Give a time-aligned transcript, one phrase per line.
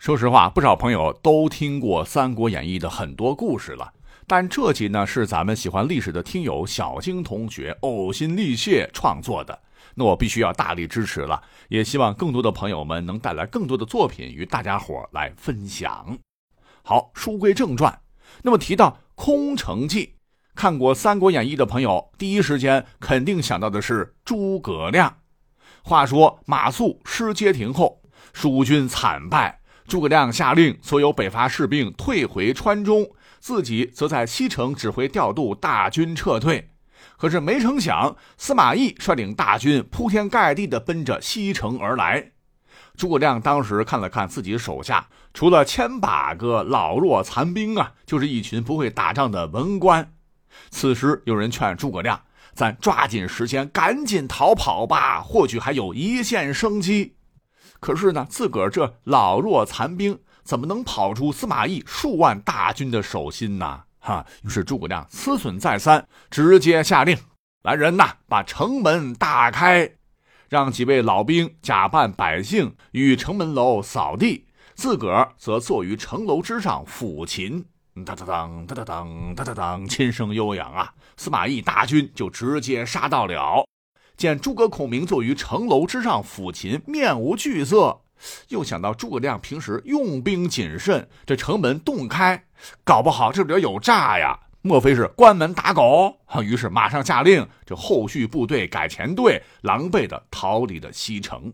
[0.00, 3.92] 说实话，不少朋友都听过《三国演义》的很多故事了，
[4.26, 9.60] 但这集呢是咱们喜欢历史的听友小晶同学呕心沥血创作的，
[9.94, 16.16] 那我必须要大力支持了，也希望更多的朋友们能带来更多的作品与大家伙来分享。
[16.82, 18.00] 好，书归正传，
[18.42, 20.14] 那么提到空城计，
[20.54, 25.18] 看过《三国演义》的朋友，第一时间肯定想到的是诸葛亮。
[25.82, 28.00] 话说马谡失街亭后，
[28.32, 29.59] 蜀军惨败。
[29.90, 36.70] 诸葛亮下令所有北伐士兵退回川中，自己则在西城指挥调度大军撤退。
[37.16, 42.30] 可是没成想，司马懿率领大军铺天盖地地奔着西城而来。
[42.96, 50.12] 诸葛亮当时看了看自己手下，除了千把个老弱残兵啊，就是一群不会打仗的文官。
[50.70, 52.22] 此时有人劝诸葛亮
[52.54, 57.16] ：“咱抓紧时间，赶紧逃跑吧，或许还有一线生机。”
[57.80, 63.82] 可是呢，自个儿这老弱残兵怎么能跑出司马懿数万大军的手心呢？
[63.98, 64.24] 哈！
[64.42, 67.18] 于是诸葛亮思忖再三，直接下令
[67.64, 69.90] ：“来人呐，把城门打开，
[70.48, 77.66] 让几位老兵假扮百姓，与城门楼扫地，自个儿则坐于城楼之上抚琴。
[78.06, 80.94] 哒哒当，哒哒当，哒哒当，琴声悠扬啊！
[81.16, 83.64] 司马懿大军就直接杀到了。”
[84.20, 88.02] 见诸葛孔明坐于城楼之上抚琴，面无惧色，
[88.48, 92.44] 又想到诸葛亮平时用兵谨慎，这城门洞开，
[92.84, 94.38] 搞不好这里有诈呀！
[94.60, 96.18] 莫非是关门打狗？
[96.44, 101.50] 于是马上下令，这后续部队改前队，狼狈的逃离了西城。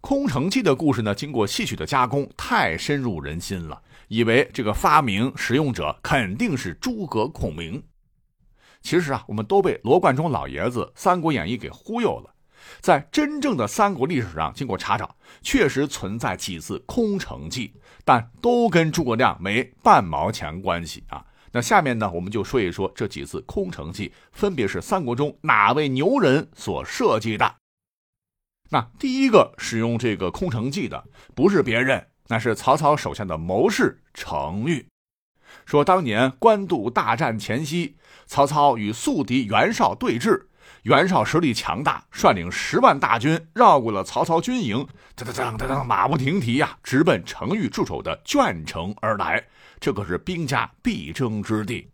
[0.00, 7.82] 空城计的故事呢，经过戏曲的加工，太深入人心了，以为这个发明使用者肯定是诸葛孔明。
[8.80, 12.34] 其实啊，我们都被罗贯中老爷子《三国演义》给忽悠了。
[12.80, 17.72] 在真正的三国历史上，经过查找，确实存在几次空城计，
[18.04, 21.24] 但都跟诸葛亮没半毛钱关系啊。
[21.50, 27.56] 那下面呢，我们就说一说这几次空城计分别是三国中哪位牛人所设计的。
[28.70, 31.02] 那第一个使用这个空城计的，
[31.34, 34.86] 不是别人，那是曹操手下的谋士程昱。
[35.68, 37.94] 说当年官渡大战前夕，
[38.26, 40.44] 曹操与宿敌袁绍对峙，
[40.84, 49.44] 袁绍实力强大，率领十万大军绕过了曹操军营，噔噔噔噔噔，马不停蹄呀，直奔程昱驻守的鄄城而来。
[49.78, 51.90] 这可是兵家必争之地。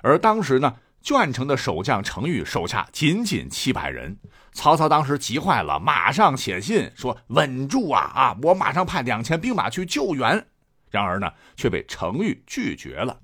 [0.00, 4.16] 而当时呢，鄄城的守将程昱手下仅仅七百人，
[4.54, 10.46] 曹操当时急坏了，马上写信说：“稳住啊啊，我马上派两千兵马去救援。”
[10.90, 13.18] 然而呢，却被程昱拒绝了。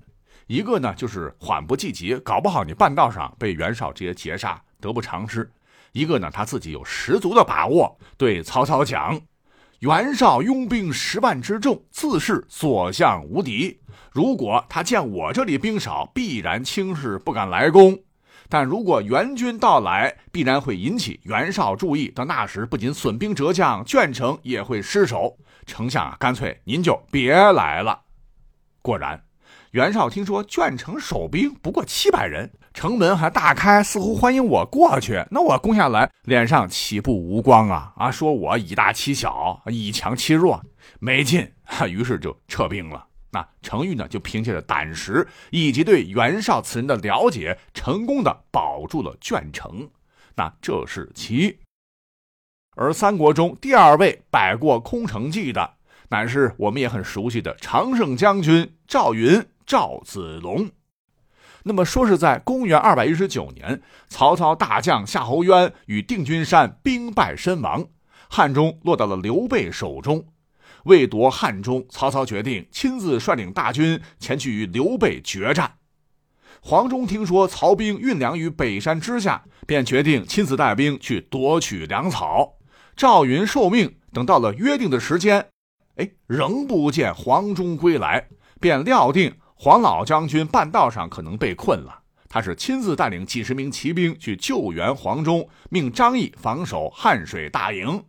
[0.47, 5.43] 一个呢，就是缓不济急，搞不好你半道上被袁绍直接截杀，得不偿失；
[5.91, 9.19] 一个呢，他自己有十足的把握，对曹操讲
[9.79, 13.77] ：“袁绍拥兵十万之众，自是所向无敌。
[14.11, 17.99] 如果他见我这里兵少，必然轻视，不敢来攻。
[18.49, 22.07] 但如果援军到来，必然会引起袁绍注意。
[22.09, 25.37] 到那时，不仅损兵折将，鄄城也会失守。”
[25.67, 27.99] 丞相啊，干脆您就别来了。
[28.81, 29.21] 果然，
[29.71, 35.25] 袁绍听说鄄城守兵不过七百人，城门还大开，似乎欢迎我过去。
[35.29, 37.91] 那我攻下来，脸上岂不无光啊？
[37.97, 40.63] 啊，说我以大欺小，以强欺弱，
[40.99, 41.51] 没劲。
[41.89, 43.06] 于是就撤兵了。
[43.31, 49.89] 那程昱呢，就凭借着胆识以及对袁绍此人的了解，成功的保住了鄄城。
[50.35, 51.57] 那这是其一。
[52.75, 55.75] 而三国中第二位摆过空城计的，
[56.09, 60.69] 乃是我们也很熟悉的常胜将军赵云赵子龙。
[61.63, 67.87] 那么说是在公元二百一十九年，曹操大将夏侯渊与定军山兵败身亡，
[68.29, 70.27] 汉中落到了刘备手中。
[70.87, 75.75] 为夺汉中，曹操决定亲自率领大军前去与刘备决战。
[76.61, 82.55] 黄忠听说曹兵运粮于北山之下，便决定亲自带兵去夺取粮草。
[82.95, 85.45] 赵云受命，等到了约定的时间，
[85.97, 88.27] 哎，仍不见黄忠归来，
[88.59, 91.99] 便料定黄老将军半道上可能被困了。
[92.29, 98.03] 他是亲自带领几十名骑兵去救援黄忠，命张翼防守汉水大营。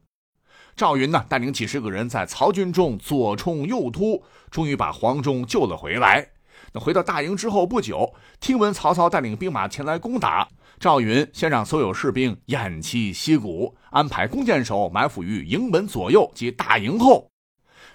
[0.79, 6.29] 赵云呢，带领几十个人在曹军中左冲右突，终于把黄忠救了回来。
[6.73, 10.47] 那回到大营之后不久，听闻曹操带领兵马前来攻打。
[10.79, 17.29] 赵云先让所有士兵偃旗息鼓，安排弓箭手埋伏于营门左右及大营后。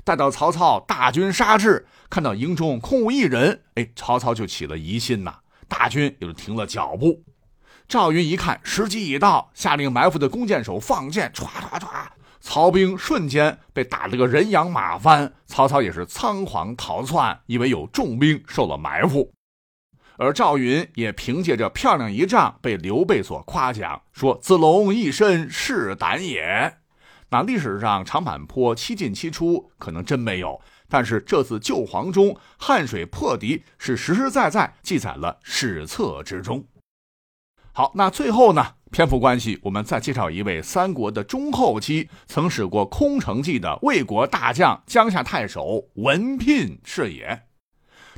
[0.04, 5.36] 待到曹操大军杀至，看到营中空无一人，哎，曹操就起了疑心呐，
[5.70, 7.24] 大军也就停了脚步。
[7.88, 11.88] 赵云一看时机已到，下令埋伏的弓箭手放箭，唰唰唰，
[12.44, 19.32] 曹兵瞬间被打了个人仰马翻，曹操也是仓皇逃窜，以为有重兵受了埋伏。
[20.18, 26.80] 而赵云也凭借着漂亮一仗被刘备所夸奖，说：“子龙一身是胆也。”
[27.32, 36.68] 那历史上长坂坡七进七出可能真没有，但是这次救黄忠、汉水破敌是实实在在记载了史册之中。
[37.72, 47.42] 好，那最后呢，篇幅关系，我们再介绍一位三国的中后期曾使过空城计的魏国大将、江夏太守文聘是也。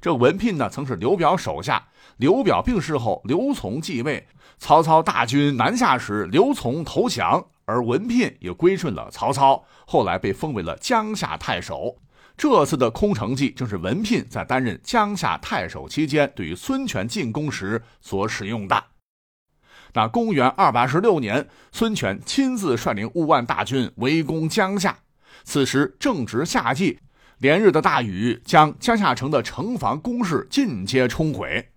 [0.01, 1.87] 这文聘呢，曾是刘表手下。
[2.17, 4.27] 刘表病逝后，刘琮继位。
[4.57, 9.63] 曹操大军南下时，刘琮投降，而文聘也归顺了曹操。
[9.87, 11.95] 后来被封为了江夏太守。
[12.35, 18.83] 这次的空城计，正是文聘在担任江夏太守期间，对于孙权进攻时所使用的。
[19.95, 24.97] 那公元二百二十六年，孙权亲自率领五万大军围攻江夏。
[25.45, 26.99] 此时正值夏季，
[27.37, 31.69] 连日的大雨将江夏城的城防工事尽皆冲毁。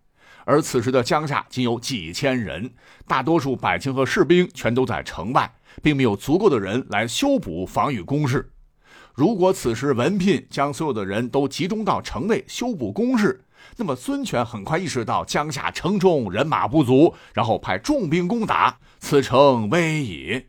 [0.44, 2.72] 而此时的江夏仅有几千人，
[3.06, 8.50] 大多数百姓和士兵全都在城外，并没有足够的人来修补防御工事。
[9.14, 13.44] 如果此时文聘将所有的人都集中到城内修补工事，
[13.76, 20.46] 那么，孙权很快意识到江夏城中人马不足，然后派重兵攻打，此城危矣。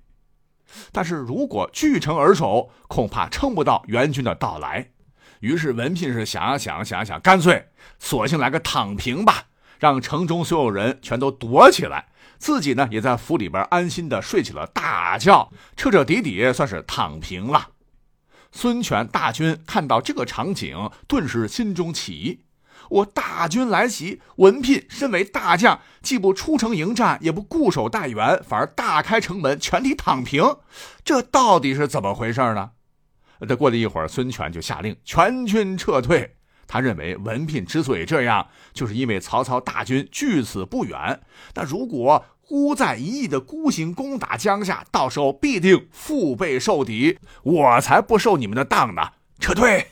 [0.91, 4.89] 但是如果据城而守，恐怕撑不到援军的到来。
[5.39, 9.45] 于是文聘是想想，想想，干脆索性来个躺平吧，
[9.79, 12.07] 让城中所有人全都躲起来，
[12.37, 17.69] 自己呢也在府里边安心的睡起了大觉，彻彻底底算是躺平了。
[18.51, 22.39] 孙权大军看到这个场景，顿时心中起疑。
[22.89, 30.57] 我大军来袭，文聘身为大将，既不出城迎战，也不固守待援，反而大开城门，全体躺平，
[31.03, 32.71] 这到底是怎么回事呢？
[33.47, 36.35] 这过了一会儿，孙权就下令全军撤退。
[36.67, 41.21] 他认为文聘之所以这样，就是因为曹操大军距此不远。
[41.55, 49.13] 那如果孤在一役的孤行攻打江夏，到时候必定腹背受敌，我才不受你们的当呢！
[49.39, 49.87] 撤退。